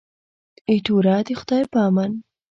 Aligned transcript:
ایټوره 0.69 1.15
د 1.27 1.29
خدای 1.39 1.63
په 1.71 1.77
امان. 1.87 2.11